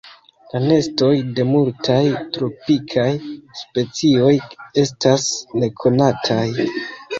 [0.53, 1.97] La nestoj de multaj
[2.37, 3.05] tropikaj
[3.61, 4.33] specioj
[4.87, 5.31] estas
[5.63, 6.45] nekonataj.